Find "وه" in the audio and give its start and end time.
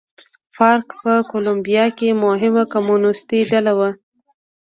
3.79-3.89